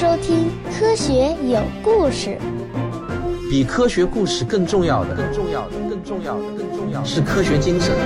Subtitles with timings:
[0.00, 0.46] 收听
[0.78, 2.38] 《科学有故事》。
[3.50, 7.96] 比科学故事更重要的，更重要的，更重要的，更重要的是科学精神。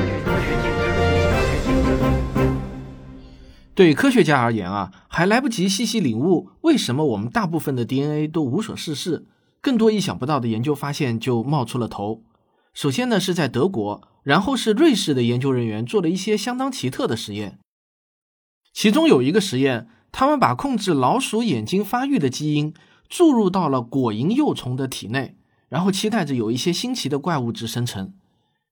[3.75, 9.27] 对科学家而言啊，还来不及细细领悟为什么我们大部分的 DNA 都无所事事，
[9.61, 12.23] 更多意想不到的研究发现就冒出了头。
[12.73, 17.59] 首先呢，是在德国，然后是瑞士的研究人员做了一些相当奇特的实验。
[18.73, 22.75] 其中有一个实验，他们把控制老鼠眼睛发育的基因
[23.09, 25.37] 注入到了果蝇幼虫的体内，
[25.69, 28.13] 然后期待着有一些新奇的怪物质生成。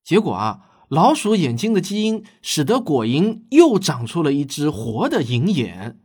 [0.04, 5.98] 结果啊，老鼠眼睛的基因使得果蝇又长出了一只活的蝇眼。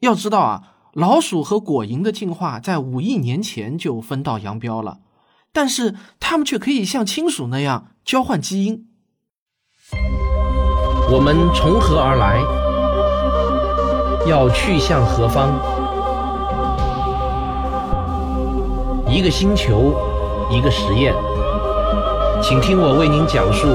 [0.00, 5.00] 要知道啊，老鼠和果蝇的进化在五亿年前就分道扬镳了，
[5.52, 8.86] 但是它们却可以像亲属那样交换基因。
[11.10, 12.67] 我们从何而来？
[14.28, 15.54] 要去向何方？
[19.08, 19.94] 一个星球，
[20.50, 21.14] 一个实验，
[22.42, 23.66] 请听我为您讲述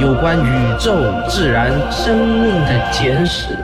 [0.00, 0.92] 有关宇宙、
[1.28, 3.58] 自然、生命的简史。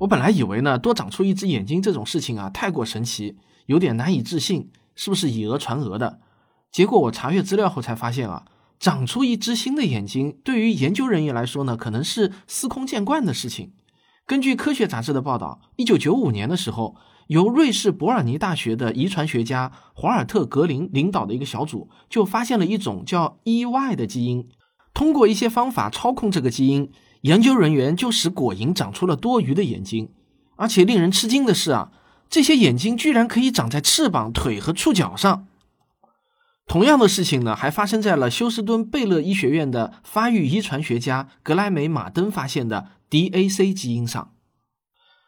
[0.00, 6.18] 我本来以为呢，多长出一只眼睛这种事情啊，太过神奇，有点难以置信，是不是以讹传讹的？
[6.72, 8.42] 结果我查阅资料后才发现啊。
[8.78, 13.72] 长出一只新的眼睛，对于研究人员来说呢，可能是司空见惯的事情。
[14.26, 16.96] 根据科学杂志的报道，一九九五年的时候，
[17.28, 24.48] 由瑞士伯尔尼大学的遗传学家华尔特·格林领导的一个小组，就发现了一种叫 EY 的基因。
[24.92, 26.90] 通过一些方法操控这个基因，
[27.22, 30.10] 研究人员就使果蝇长出了多余的眼睛。
[30.56, 31.92] 而且令人吃惊的是啊，
[32.28, 35.46] 这些眼睛居然可以长在翅膀、腿和触角上。
[36.66, 44.32] 同样的事情呢，还发生在了休斯敦贝勒医学院的发育遗传学家格莱美·马登发现的 DAC 基因上。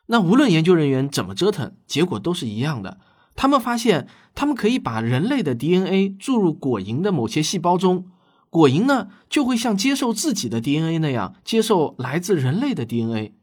[0.07, 2.99] 那无论研究人员怎么折腾，结果都是一样的。
[3.37, 8.07] 他们发现，他们可以把人类的 DNA 注入果蝇的某些细胞中，
[8.51, 13.35] 果蝇呢就会像接受自己的 DNA 那样接受来自人类的 DNA。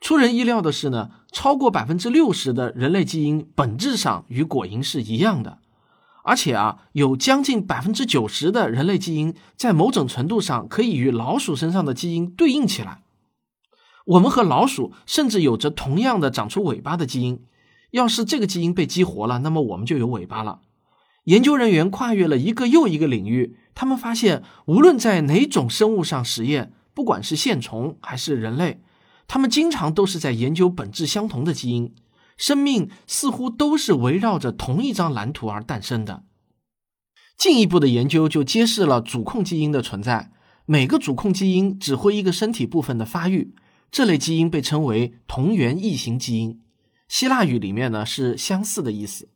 [0.00, 5.58] 出人意料的是呢，超过百分之六十的人类基因本质上与果蝇是一样的。
[6.24, 13.02] 而且啊，有将近百分之九十的人类基因在某种程度上可以与老鼠身上的基因对应起来。
[14.06, 17.44] 我们和老鼠甚至有着同样的长出尾巴的基因。
[17.90, 20.60] 要是这个基因被激活了，那么我们就有尾巴了。
[21.24, 28.82] 研究人员跨越了一个又一个领域，他们发现，无论在哪种生物上实验，不管是线虫还是人类，
[29.28, 31.94] 他们经常都是在研究本质相同的基因。
[32.36, 36.24] 生命似乎都是围绕着同一张蓝图而诞生的。
[37.36, 40.30] 进一步的研究就揭示了主控基因的存在。
[40.66, 43.54] 每个主控基因指挥一个身体部分的发育，
[43.90, 46.62] 这类基因被称为同源异形基因。
[47.06, 49.28] 希腊语里面呢是相似的意思。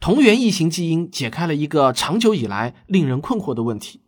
[0.00, 4.00] 同源异形基因解开了一个长久以来令人困惑的问题：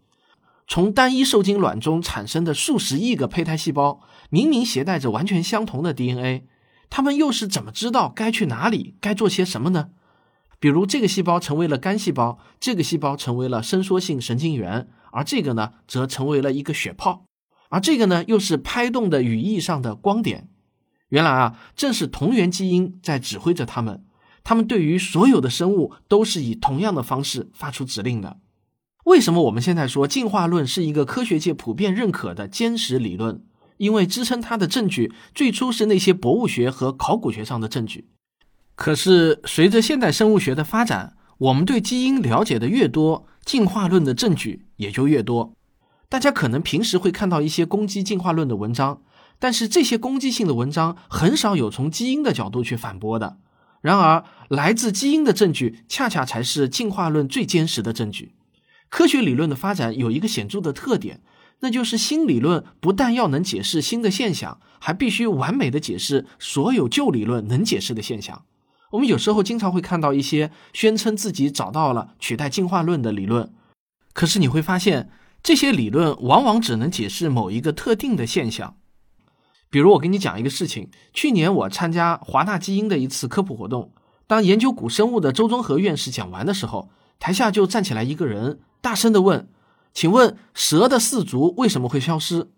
[0.67, 6.47] 从单一受精卵中产生的数十亿个胚胎细胞，明明携带着完全相同的 DNA。
[6.91, 9.91] 他们又是怎么知道该去哪里、该做些什么呢？
[10.59, 17.25] 比如，这个细胞成为了肝细胞，这个细胞成为了伸缩性神经元，而这个呢，则成为了一个血泡，
[17.71, 20.51] 而这个呢，又是拍动的羽翼上的光点。
[21.09, 24.05] 原来啊，正是同源基因在指挥着他们。
[24.43, 28.39] 他们对于所有的生物都是以同样的方式发出指令的。
[29.05, 33.45] 为什么我们现在说进化论是一个科学界普遍认可的坚实理论？
[33.81, 38.11] 因为支撑它的证据最初是那些博物学和考古学上的证据，
[38.75, 45.55] 可是随着现代生物学的发展，我们对基因了解的越多，进化论的证据也就越多。
[46.11, 49.01] 大家可能平时会看到一些攻击进化论的文章，
[49.39, 53.39] 但是这些攻击性的文章很少有从基因的角度去反驳的。
[53.81, 58.35] 然而，来自基因的证据恰恰才是进化论最坚实的证据。
[58.91, 61.23] 科学理论的发展有一个显著的特点。
[61.63, 68.47] 那就是新理论不但要能解释新的现象，还必须完美的解释所有旧理论能解释的现象。
[68.93, 73.53] 我们有时候经常会看到一些宣称自己找到了取代进化论的理论，
[74.15, 75.11] 可是你会发现
[75.43, 78.77] 这些理论往往只能解释某一个特定的现象。
[79.69, 83.93] 比如我跟你讲一个事情：去年我参加华纳基因的一次科普活动，
[84.27, 86.89] 当研究古生物的周忠和院士讲完的时候，
[87.19, 89.49] 台下就站起来一个人，大声的问。
[89.93, 92.49] 请问蛇的四足为什么会消失？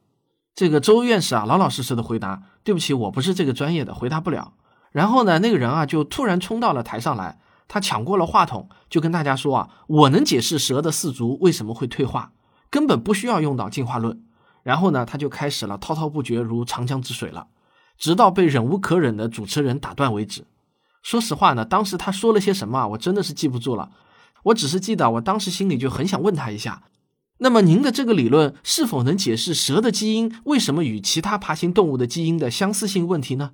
[0.54, 4.52] 这个周院士啊，老老实实的回答：“对不起，我不是这个专业的，回答不了。”
[4.92, 12.32] 然后呢，那个人啊就突然冲到了台上来，他抢过了话筒，就跟大家说：“啊，我能解释蛇的四足为什么会退化，
[12.68, 14.22] 根本不需要用到进化论。”
[14.62, 17.46] 然后呢，他就开始了滔滔不绝如长江之水了。
[17.96, 20.44] 直到被忍无可忍的主持人打断为止。
[21.02, 23.90] 说实话呢，当时他说了些什么，我真的是记不住了。
[24.44, 26.84] 我只是记得，我当时心里就很想问他一下：
[27.38, 33.52] 那么您的这个理论是否能解释蛇的基因为什么与其他爬行动物的基因的相似性问题呢？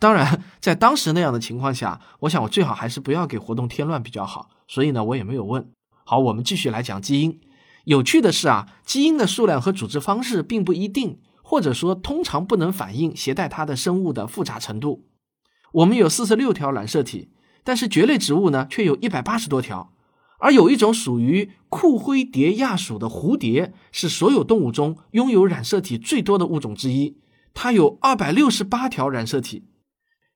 [0.00, 4.50] 当然，在当时那样的情况下，我想我最好还是不要给活动添乱比较好。
[4.68, 5.70] 所以呢，我也没有问。
[6.04, 7.40] 好，我们继续来讲基因。
[7.84, 15.06] 有趣的是啊，基因的数量和组织方式并不一定，或者说通常不能反映携带它的生物的复杂程度。
[15.72, 17.30] 我们有四十六条染色体，
[17.64, 19.92] 但是蕨类植物呢却有一百八十多条。
[20.38, 27.16] 而有一种属于库灰蝶亚属的蝴蝶，是所有动物中拥有染色体最多的物种之一，
[27.54, 29.64] 它有二百六十八条染色体。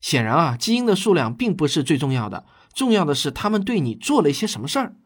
[0.00, 2.44] 显然啊，基因的数量并不是最重要的，
[2.74, 4.96] 重要的是它们对你做了一些什么事儿。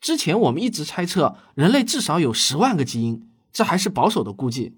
[0.00, 4.74] 之前我们一直猜测人类至少有十万个基因，这还是保守的估计。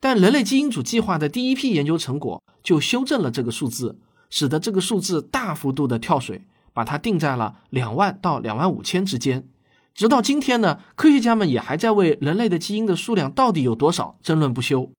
[0.00, 3.98] 但人类基因组计划的第一批研究成果就修正了这个数字。
[4.34, 9.48] 使得这个数字大幅度的跳水，把它定在了两万到两万五千之间。
[9.94, 14.90] 直到今天呢，科学家们也还在为人类的基因的数量到底有多少争论不休。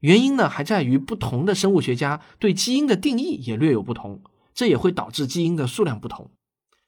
[0.00, 4.20] 原因呢，还在于不同的生物学家对基因的定义也略有不同，
[4.54, 6.30] 这也会导致基因的数量不同。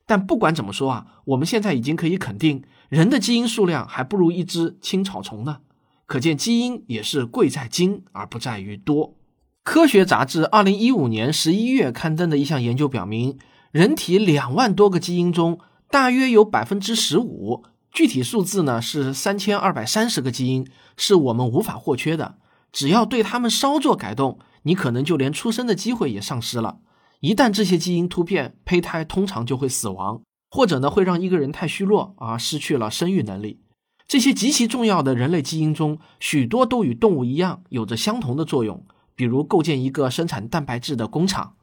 [0.06, 5.58] 但不管怎么说啊，我们现在已经可以肯定，人的基因数量还不如一只青草虫呢。
[6.06, 9.14] 可见基因也是贵在精而不在于多。
[9.62, 13.37] 科学杂志二零一五年十一月刊登的一项研究表明，
[13.79, 20.67] 人体两万多个基因中，大约有百分之十五，具体数字呢是三千二百三十个基因，
[20.97, 22.39] 是我们无法或缺的。
[22.73, 26.79] 只要对它们稍作改动，你可能就连出生的机会也丧失了。
[27.21, 33.61] 一旦这些基因突变，胚胎通常就会死亡，或者呢会让一个人太虚弱而失去了生育能力。
[34.09, 38.85] 这些极其重要的人类基因中，许多都与动物一样，有着相同的作用。
[39.15, 41.55] 比如构建一个生产蛋白质的工厂，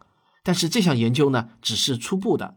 [0.46, 2.56] 但是这项研究呢只是初步的。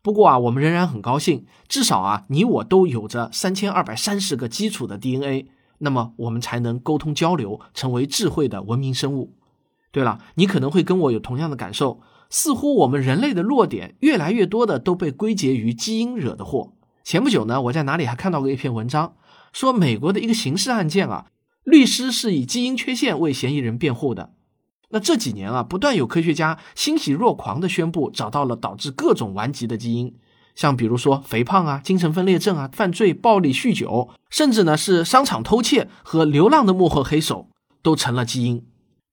[0.00, 9.34] 不过啊，我们仍然很高兴，至少啊你我都有着三千二百三十个基础的 DNA，那么我们才能沟通交流，成为智慧的文明生物。
[9.90, 12.00] 对了，你可能会跟我有同样的感受，
[12.30, 16.74] 似乎我们人类的弱点越来越多的都被归结于基因惹的祸。
[17.02, 19.16] 前不久呢，我在哪里还看到过一篇文章，
[19.52, 21.26] 说美国的一个刑事案件啊。
[21.64, 24.34] 律师是以基因缺陷为嫌疑人辩护的。
[24.96, 30.14] 那这几年啊，不断有科学家欣喜若狂地宣布找到了导致各种顽疾的基因，
[30.54, 37.50] 像比如说肥胖啊、精神分裂症啊、犯罪、暴力、酗酒，甚至呢是商场偷窃和流浪的幕后黑手
[37.82, 38.64] 都成了基因。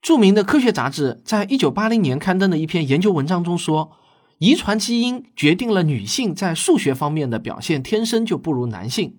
[0.02, 3.92] 著名的科学杂志在一九八零年刊登的一篇研究文章中说，
[4.38, 9.18] 遗传基因决定了女性在数学方面的表现天生就不如男性。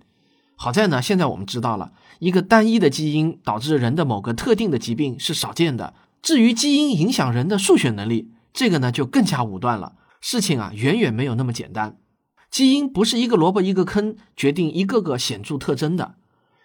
[0.57, 1.93] 好在呢，现在我们知道了。
[2.21, 5.93] 一个单一的基因导致人的某个特定的疾病是少见的。
[6.25, 9.97] 至于基因影响人的数学能力，这个呢就更加武断了。
[10.23, 11.99] 事情啊远远没有那么简单。
[12.51, 16.15] 基因不是一个萝卜一个坑决定一个个显著特征的。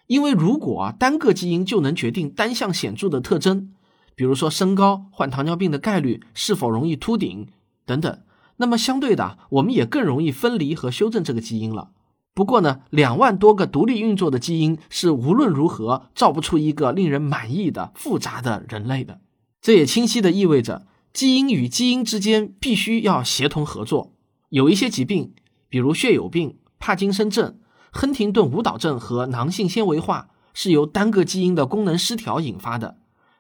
[0.08, 3.74] 因为如果单个基因就能决定单项显著的特征，
[4.16, 7.50] 比如说身高、患糖尿病的概率、是否容易秃顶
[7.86, 8.18] 等等，
[8.56, 11.92] 那么相对的，我们也更容易分离和修正这个基因了。
[12.34, 19.20] 不过呢，两万多个独立运作的基因是无论如何造不出一个令人满意的复杂的人类的。
[19.62, 24.14] 这也清晰的意味着，基因与基因之间必须要协同合作。
[24.50, 25.34] 有一些疾病，
[25.68, 27.60] 比如血友病、帕金森症、
[27.92, 32.98] 亨廷顿舞蹈症和囊性纤维化，是由单个基因的功能失调引发的。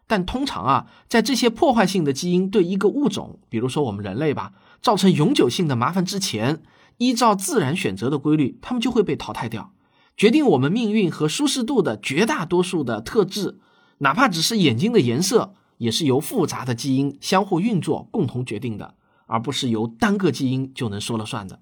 [0.07, 6.63] 但通常啊，在这些破坏性的基因对一个物种，比如说我们人类吧，造成永久性的麻烦之前。
[6.97, 9.71] 依照自然选择的规律，它们就会被淘汰掉。
[10.17, 13.57] 决定我们命运和舒适度的绝大多数的特质，
[13.99, 18.95] 哪怕只是眼睛的颜色，也是由复杂的基因相互运作共同决定的，
[19.25, 21.59] 而不是由单个基因就能说了算的。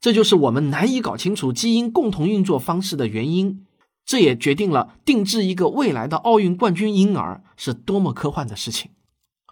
[0.00, 3.64] 这就是我们难以搞清楚基因共同运作方式的原因。
[4.04, 8.90] 这也决定了定制一个未来的奥运冠军婴儿是多么科幻的事情。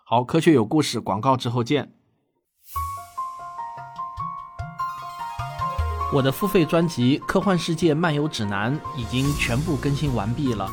[0.05, 1.95] 好，科学有故事，广告之后见。
[6.13, 10.69] 我的付费专辑《科幻世界漫游指南》已经全部更新完毕了。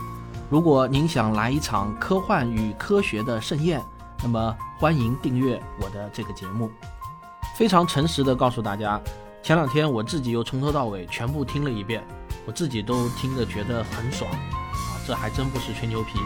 [0.50, 3.80] 如果您想来一场科幻与科学的盛宴，
[4.24, 6.72] 那么欢迎订阅我的这个节目。
[7.56, 9.00] 非常诚实的告诉大家，
[9.44, 12.04] 前两天我自己又从头到尾全部听了一遍，
[12.48, 14.98] 我自己都听着觉得很爽啊！
[15.06, 16.18] 这还真不是吹牛皮，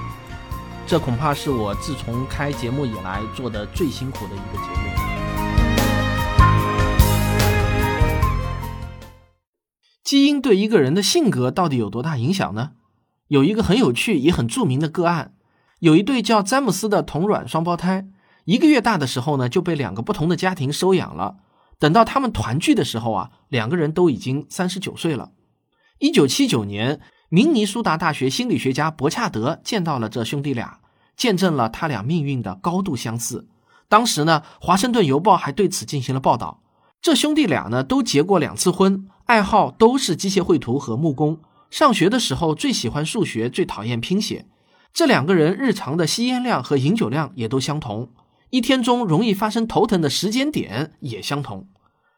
[0.87, 4.87] 这恐怕是我自从开节目以来做的最辛苦的一个节目。
[10.01, 12.71] 基因对一个人的性格到底有多大影响呢？
[13.27, 15.33] 有一个很有趣也很著名的个案，
[15.79, 18.07] 有一对叫詹姆斯的同卵双胞胎，
[18.45, 21.37] 一个月大的时候呢，就被两个不同的家庭收养了。
[21.79, 25.31] 等到他们团聚的时候啊，两个人都已经三十九岁了。
[25.99, 30.79] 一九七九年，明尼苏达大学心理学家伯恰德见到了这兄弟俩，
[31.17, 33.47] 见证了他俩命运的高度相似。
[33.89, 36.61] 当时呢，《华盛顿邮报》还对此进行了报道。
[37.01, 41.39] 这兄弟俩呢，都结过两次婚，爱好都是机械绘图和木工。
[41.73, 44.45] 上学的时候最喜欢数学，最讨厌拼写。
[44.93, 48.11] 这两个人日常的吸烟量和饮酒量也都相同，
[48.51, 51.67] 一天中容易发生头疼的时间点也相同。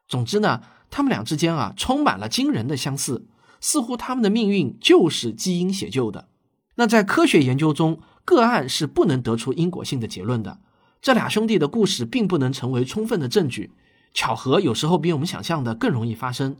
[0.09, 3.29] 总之呢，他们俩之间啊，充满了惊人的相似，
[3.61, 6.27] 似乎他们的命运就是基因写就的。
[6.75, 10.59] 那在科学研究中，个案是不能得出因果性的结论的。
[11.01, 13.71] 这俩兄弟的故事并不能成为充分的证据，
[14.13, 16.57] 巧合有时候比我们想象的更容易发生。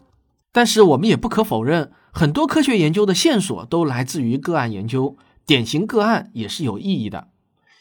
[0.56, 7.28] 但是我们也不可否认，很多科学研究的线索都来自于个案研究，典型个案也是有意义的。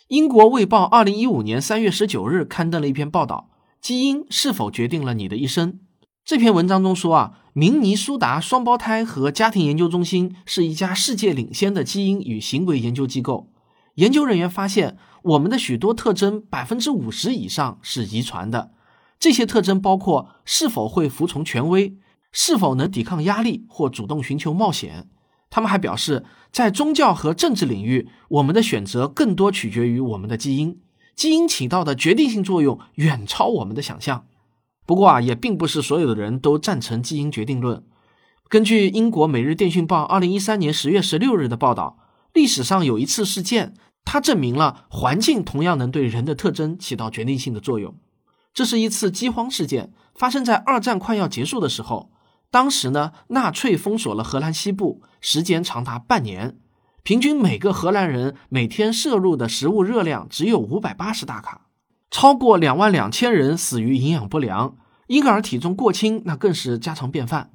[0.09, 3.49] 英国《卫报》二零一五年三月十九日刊登了一篇报道。
[3.81, 5.79] 基因是否决定了你的一生？
[6.25, 13.53] 这篇文章中说啊，明尼苏达双胞胎和家庭研究中心是一家世界领先的基因与行为研究机构。
[13.95, 18.73] 研究人员发现，我们的许多特征百分之五十以上是遗传的。
[19.21, 21.97] 这些特征包括是否会服从权威，
[22.35, 25.09] 是否能抵抗压力或主动寻求冒险。
[25.49, 30.81] 他们还表示，在宗教和政治领域，我们的选择更多取决于我们的基因。
[31.15, 34.27] 基因起到的决定性作用远超我们的想象。
[34.85, 37.85] 不过啊，也并不是所有的人都赞成基因决定论。
[38.49, 41.99] 根据英国《每日电讯报》二零一三年十月十六日的报道，
[42.33, 43.75] 历史上有一次事件，
[44.05, 47.95] 它证明了环境同样能对人的特征起到决定性的作用。
[48.53, 52.11] 这是一次饥荒事件，发生在二战快要结束的时候。
[52.55, 56.57] 当时呢，纳粹封锁了荷兰西部，时间长达半年。
[57.03, 61.63] 平均每个荷兰人每天摄入的食物热量只有五百八十大卡，
[62.13, 64.77] 超过两万两千人死于营养不良，
[65.09, 67.51] 婴儿体重过轻那更是家常便饭。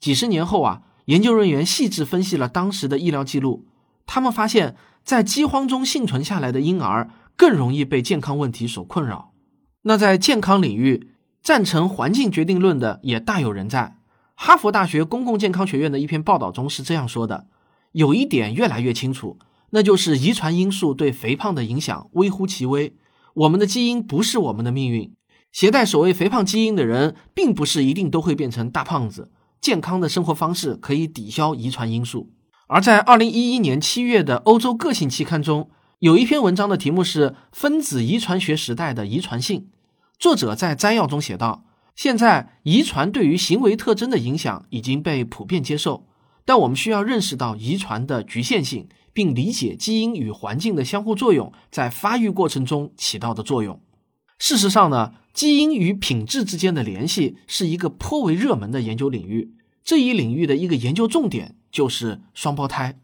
[0.00, 3.66] 几十年后啊，研究人员细致分析了当时的医疗记录，
[4.06, 9.34] 他们发现，在饥荒中幸存下来的婴儿更容易被健康问题所困扰。
[9.82, 11.10] 那在健康领域，
[11.42, 13.97] 赞成环境决定论的也大有人在。
[14.40, 17.48] 哈佛大学公共健康学院的一篇报道中是这样说的。
[17.90, 19.36] 有一点越来越清楚，
[19.70, 22.94] 那就是遗传因素对肥胖的影响微乎其微。
[23.34, 25.12] 我们的基因不是我们的命运，
[25.50, 29.32] 携带所谓肥胖基因的人，并不是一定都会变成大胖子。
[29.60, 32.30] 健康的生活方式可以抵消遗传因素。
[32.68, 35.68] 而在二零一一年七月的欧洲个性期刊中，
[35.98, 39.60] 有一篇文章的题目是《分子遗传学时代的遗传性》。
[40.16, 41.64] 作者在摘要中写道
[41.98, 46.06] ：“现在，遗传对于行为特征的影响已经被普遍接受。”
[46.46, 53.80] 但我们需要认识到遗传的局限性，并理解基因与环境的相互作用在发育过程中起到的作用。
[54.38, 59.56] 事实上呢，基因与品质之间的联系是一个颇为热门的研究领域。
[59.82, 63.00] 这一领域的一个研究重点就是双胞胎，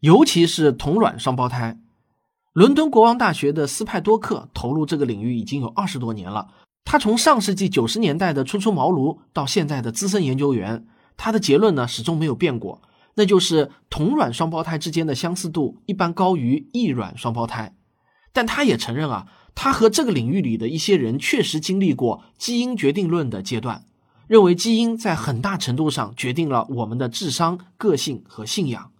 [0.00, 1.78] 尤其是同卵双胞胎。
[2.54, 6.48] 伦敦国王大学的斯派多克投入这个领域已经有二十多年了。
[6.84, 12.82] 他从上世纪九十年代的初出茅庐到现在的资深研究员，他的结论呢始终没有变过。
[13.14, 17.74] 那就是同卵双胞胎之间的相似度一般高于异卵双胞胎，
[18.32, 23.84] 但他也承认啊，他和这个领域里的一些人确实经历过基因决定论的阶段，
[24.28, 28.92] 认为基因在很大程度上决定了我们的智商、个性和信仰。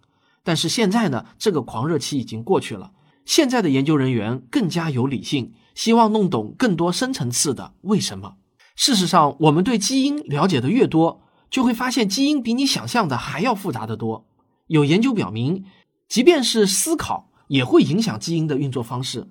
[0.43, 2.91] 但是现在呢，这个狂热期已经过去了，
[3.23, 8.35] 现在的研究人员更加有理性，希望弄懂更多深层次的为什么。
[8.75, 11.21] 事实上，我们对基因了解的越多。
[11.49, 14.23] 就会发现基因比你想象的还要复杂的多。
[14.67, 15.65] 有研究表明，
[16.07, 19.27] 即便是思考也会影响基因的运作方式。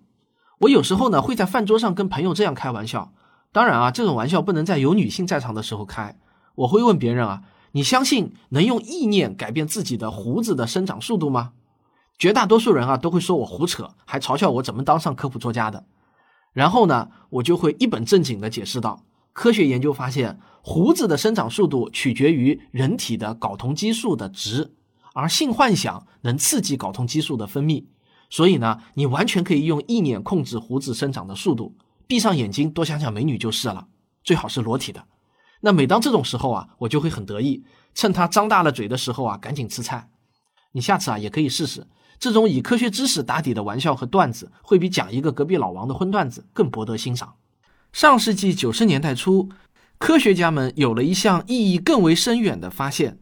[0.63, 3.13] 我有时候呢会在饭桌上跟朋友这样开玩笑，
[3.53, 6.19] 当然啊，这种玩笑不能在有女性在场的时候开。
[6.57, 11.53] 我会问别人啊，你相信能用意念改变自己的胡子的生长速度吗？
[12.19, 15.85] 绝大多数人啊都会说我胡扯，还嘲笑我怎么当上科普作家的。
[16.59, 19.05] 然后呢，我就会一本正经的解释道。
[19.33, 24.75] 科学研究发现，胡子的生长速度取决于人体的睾酮激素的值，
[25.15, 27.85] 而性幻想能刺激睾酮激素的分泌。
[28.29, 31.77] 所以呢，你完全可以用意念控制胡子生长的速度。
[32.09, 33.87] 闭上眼睛，多想想美女就是了，
[34.25, 35.05] 最好是裸体的。
[35.61, 37.63] 那每当这种时候啊，我就会很得意，
[37.95, 40.11] 趁他张大了嘴的时候啊，赶紧吃菜。
[40.73, 41.87] 你下次啊，也可以试试
[42.19, 47.35] 这种以科学知识打底的玩笑和段子，会比讲一个隔壁老王的荤段子更博得欣赏。
[47.93, 49.49] 上世纪九十年代初，
[49.99, 53.21] 科学家们有了一项意义更为深远的发现：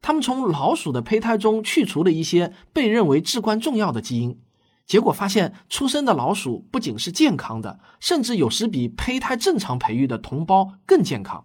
[0.00, 4.38] 他们从老鼠的胚胎中去除了一些被认为至关重要的基因。
[4.86, 11.44] 结果发现出生的老鼠不仅是健康的，甚至有时比胚胎正常培育的同胞更健康。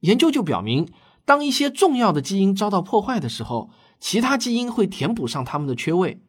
[0.00, 0.88] 研究就表明，
[1.24, 6.20] 当一些重要的基因遭到破坏的时候，其他基因会填补上它们的缺位。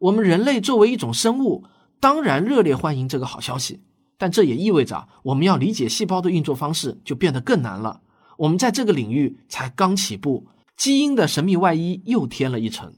[0.00, 1.64] 我们人类作为一种生物，
[2.00, 3.80] 当然热烈欢迎这个好消息，
[4.16, 8.00] 但这也意味着我们要理解细胞的运作方式就变得更难了。
[8.36, 10.46] 我们在这个领域才刚起步，
[10.76, 12.92] 基因的神秘外衣又添了一层。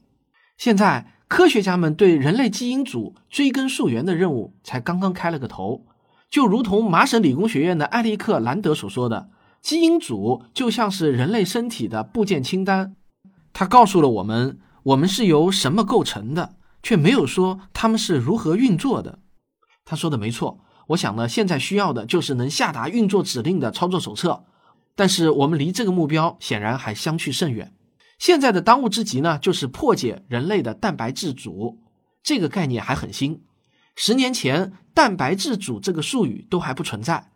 [0.57, 5.85] 现在，科学家们对人类基因组追根溯源的任务才刚刚开了个头。
[6.29, 12.95] 就如同麻省理工学院的艾利克·兰德所说的，基因组就像是人类身体的部件清单，
[13.61, 19.19] 他告诉了我们我们是由什么构成的，却没有说他们是如何运作的。
[19.85, 24.45] 他说的没错，我想呢，现在需要的就是能下达运作指令的操作手册。
[24.95, 27.71] 但是我们离这个目标显然还相去甚远。
[28.17, 31.77] 现在的当务之急呢，就是破解人类的蛋白质组
[32.23, 33.43] 这个概念还很新。
[33.95, 37.29] 十年前，蛋白质组这个术语都还不存在。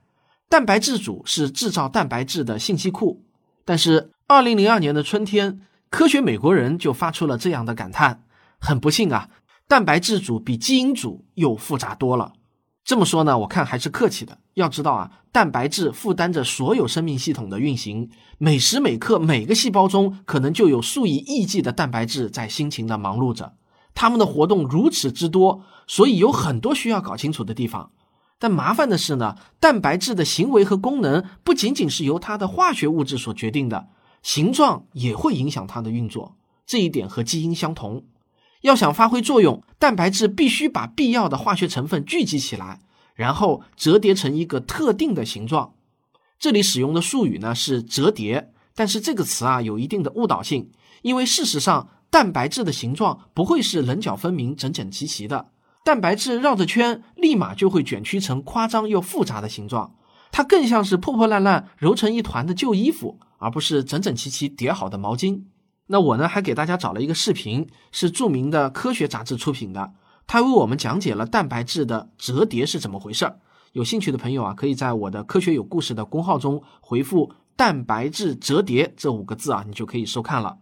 [0.50, 3.24] 蛋白质组是制造蛋白质的信息库。
[3.64, 8.24] 但是，二零零二年的春天，科学美国人就发出了这样的感叹：
[8.60, 9.30] 很不幸啊，
[9.68, 12.34] 蛋白质组比基因组又复杂多了。
[12.84, 14.38] 这么说呢，我看还是客气的。
[14.54, 23.54] 要知道啊，蛋白质负担着所有生命系统的运行，每时每刻每个细胞中可能就有数以亿计的蛋白质在辛勤的忙碌着。
[23.94, 27.92] 它们的活动如此之多，所以有很多需要搞清楚的地方。
[28.38, 33.88] 但麻烦的是呢，蛋白质的行为和功能不仅仅是由它的化学物质所决定的，
[34.26, 36.36] 形状也会影响它的运作。
[36.66, 38.06] 这一点和基因相同。
[38.62, 42.80] 要想发挥作用，蛋白质必须把必要的化学成分聚集起来，
[43.14, 45.76] 然后折叠成一个特定的形状。
[46.40, 50.72] 这里使用的术语呢是折叠，但是这个词啊有一定的误导性，
[51.04, 55.52] 因为事实上蛋白质的形状不会是棱角分明、整整齐齐的。
[55.84, 59.94] 蛋白质绕着圈，立马就会卷曲成夸张又复杂的形状，
[60.36, 65.44] 它更像是破破烂烂揉成一团的旧衣服，而不是整整齐齐叠好的毛巾。
[65.88, 69.94] 那我呢，还给大家找了一个视频，是著名的科学杂志出品的，
[70.28, 73.40] 它为我们讲解了蛋白质的折叠是怎么回事儿。
[73.72, 80.58] 有兴趣的朋友啊，可以在我的“科学有故事”的公号中回复“蛋白质折叠”这五个字啊，你就可以收看了。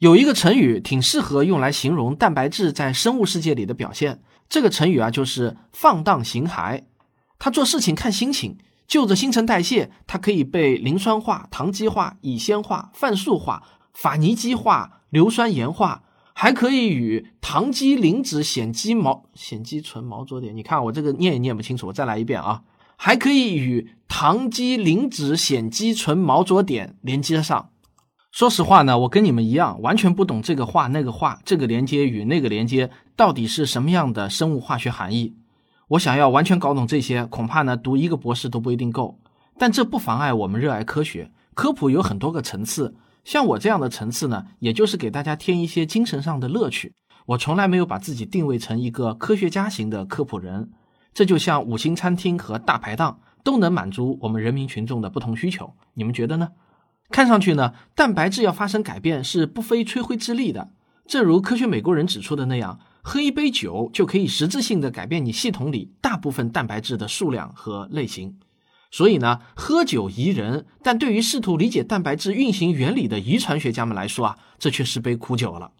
[0.00, 6.84] 有一个成语挺适合用来形容蛋白质在生物世界里的表现，这个成语啊就是“放荡形骸”。
[7.40, 13.62] 他做事情看心情，就着新陈代谢，它可以被磷酸化、糖基化、乙酰化、泛素化。
[13.92, 20.56] 法尼基化、硫酸盐化，还可以与糖基磷脂酰基毛酰基醇毛着点。
[20.56, 22.62] 你看我这个念也念不清楚，我再来一遍啊！
[22.96, 27.70] 还可以与糖基磷脂酰基醇毛着点连接上。
[28.30, 35.34] 说实话呢，我跟你们一样，完全不懂这个化那个化，这个连接与那个连接到底是什么样的生物化学含义。
[35.88, 39.18] 我想要完全搞懂这些，恐怕呢读一个博士都不一定够。
[39.58, 42.94] 但这不妨碍我们热爱科学，科普有很多个层次。
[43.24, 46.94] 像我这样的层次呢，也就是给大家添一些精神上的乐趣。
[47.26, 50.70] 我从来没有把自己定位成一个科学家型的科普人。
[51.12, 55.74] 这就像五星餐厅和大排档都能满足我们人民群众的不同需求。
[55.94, 56.50] 你们觉得呢？
[57.10, 60.68] 看上去呢，蛋白质要发生改变是不费吹灰之力的。
[61.08, 68.38] 正如科学美国人指出的那样，喝一杯酒就可以实质性的改变你系统里大部分蛋白质的数量和类型。
[68.90, 75.72] 所以呢，喝酒宜人，但对于试图理解蛋白质运行原理的遗传学家们来说啊，这却是杯苦酒了。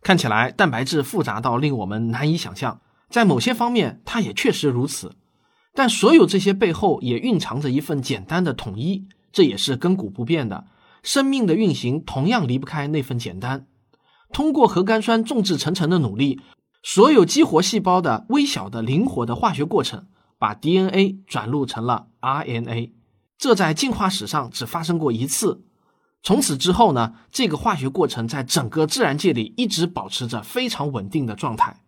[0.00, 5.12] 看起来蛋白质复杂到令我们难以想象，在某些方面它也确实如此。
[5.74, 10.64] 但所有这些背后也蕴藏着一份简单的统一，这也是亘古不变的。
[11.02, 13.66] 生命的运行同样离不开那份简单。
[14.32, 16.40] 通过核苷酸众志成城的努力，
[16.82, 20.06] 所有激活细胞的微小的灵活的化学过程。
[20.38, 22.92] 把 DNA 转录成了 RNA，
[23.38, 25.64] 这在进化史上只发生过一次。
[26.22, 31.80] 从此之后呢，这个化学过程在整个自然界里一直保持着非常稳定的状态。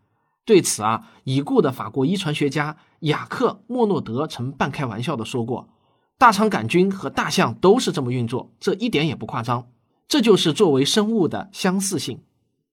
[0.46, 5.68] 对此啊，已故的法国遗传学家雅克·莫诺德曾半开玩笑的说过
[6.16, 9.68] ：“大肠杆菌和大象都是这么运作，这一点也不夸张。
[10.09, 12.22] 这就是作为生物的相似性。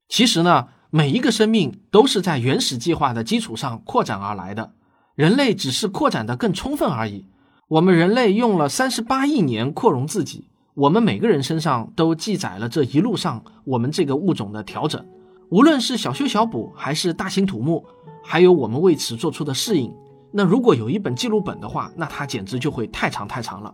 [0.07, 4.73] 其实呢，每一个生命都是在原始计划的基础上扩展而来的。”
[5.15, 7.25] 人类只是扩展的更充分而已。
[7.69, 15.03] 我们人类用了三十八亿年扩容自己，我们每个人身上都记载了这一路上我们这个物种的调整。
[15.49, 17.85] 无论是小修小补，还是大兴土木，
[18.23, 19.93] 还有我们为此做出的适应。
[20.31, 23.73] 那如果有一本记录本的话，那它简直就会太长太长了。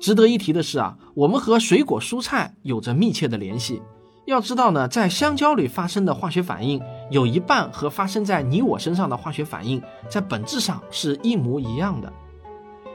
[0.00, 3.80] 值得一提的是啊，我们和水果蔬菜有着密切的联系。
[4.26, 12.12] 要知道呢，在香蕉里发生的化学反应，有一半和发生在你我身上的化学反应，在本质上是一模一样的。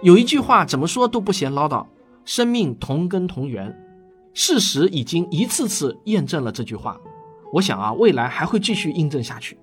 [0.02, 1.86] 有一句话怎么说都不嫌唠叨：
[2.26, 3.76] 生命同根同源。
[4.34, 6.98] 事实已经一次次验证了这句话。
[7.52, 9.58] 我想啊，未来还会继续印证下去。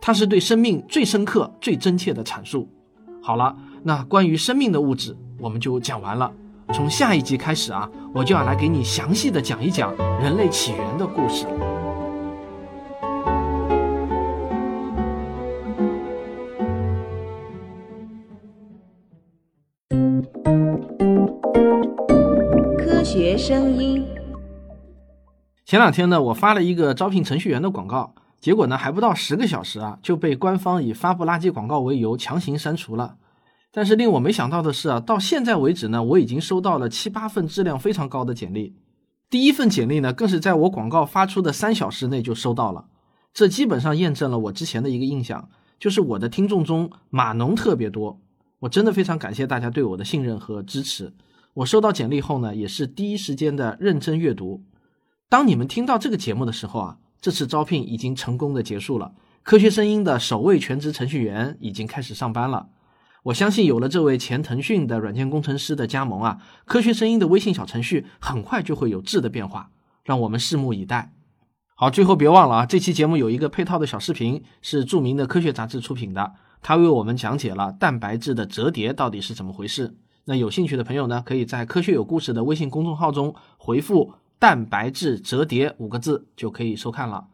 [0.00, 2.68] 它是对生命最深刻、最真切的阐述。
[3.22, 6.32] 好了，那关于生命的物质，我们就讲完了。
[6.72, 11.46] 从下一集开始啊，我就要来给你详细的讲一讲人类起源的故事。
[22.78, 24.04] 科学声音。
[25.64, 33.16] 前两天呢，我发了一个招聘程序员的广告，结果呢，还不到十个小时啊，就被官方以发布垃圾广告为由强行删除了。
[33.76, 38.76] 但是令我没想到的是啊，到现在为止呢，我已经收到了七八份质量非常高的简历。
[39.28, 42.84] 第一份简历呢，更是在我广告发出的三小时内就收到了。
[43.32, 45.48] 这基本上验证了我之前的一个印象，
[45.80, 48.20] 就是我的听众中码农特别多。
[48.60, 51.12] 我真的非常感谢大家对我的信任和支持。
[51.54, 54.62] 我收到简历后呢，也是第一时间的认真阅读。
[55.28, 59.14] 当你们听到这个节目的时候啊，这次招聘已经成功的结束了。
[59.42, 62.68] 科学声音的首位全职程序员已经开始上班了。
[63.24, 69.70] 我相信有了这位前腾讯的软件工程师的加盟啊，科学声音的微信小程序很快就会有质的变化，
[70.04, 71.12] 让我们拭目以待。
[71.74, 79.96] 好，最后别忘了啊，这期节目有一个配套的小视频，是著名的科学杂志出品的，它为我们讲解了蛋白质的折叠到底是怎么回事。
[80.26, 84.14] 那有兴趣的朋友呢，可以在“科学有故事”的微信公众号中回复。
[84.38, 87.28] 蛋白质折叠五个字就可以收看了。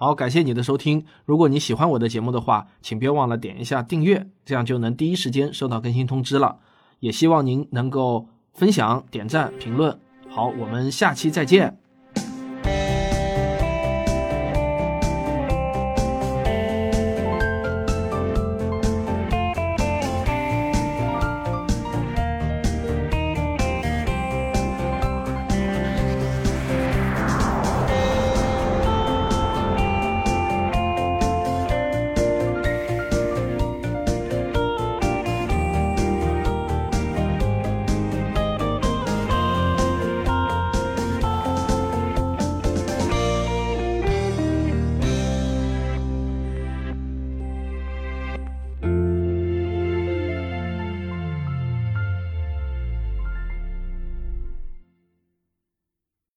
[0.00, 1.04] 好，感谢你的收听。
[1.24, 6.58] 如果你喜欢我的节目的话，请别忘了点一下订阅，这样就能第一时间收到更新通知了。
[7.00, 9.98] 也希望您能够分享、点赞、评论。
[10.28, 11.80] 好，我们下期再见。